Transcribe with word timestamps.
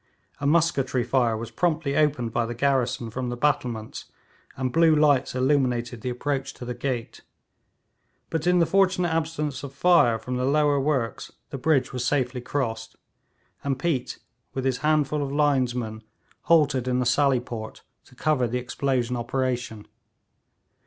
A 0.39 0.47
musketry 0.47 1.03
fire 1.03 1.37
was 1.37 1.51
promptly 1.51 1.95
opened 1.95 2.33
by 2.33 2.47
the 2.47 2.55
garrison 2.55 3.11
from 3.11 3.29
the 3.29 3.37
battlements, 3.37 4.05
and 4.57 4.73
blue 4.73 4.95
lights 4.95 5.35
illuminated 5.35 6.01
the 6.01 6.09
approach 6.09 6.55
to 6.55 6.65
the 6.65 6.73
gate, 6.73 7.21
but 8.31 8.47
in 8.47 8.57
the 8.57 8.65
fortunate 8.65 9.09
absence 9.13 9.61
of 9.61 9.75
fire 9.75 10.17
from 10.17 10.37
the 10.37 10.43
lower 10.43 10.79
works 10.79 11.31
the 11.51 11.59
bridge 11.59 11.93
was 11.93 12.03
safely 12.03 12.41
crossed, 12.41 12.95
and 13.63 13.77
Peat 13.77 14.17
with 14.55 14.65
his 14.65 14.79
handful 14.79 15.21
of 15.21 15.31
linesmen 15.31 16.01
halted 16.45 16.87
in 16.87 16.99
a 16.99 17.05
sallyport 17.05 17.83
to 18.05 18.15
cover 18.15 18.47
the 18.47 18.57
explosion 18.57 19.15
operation. 19.15 19.85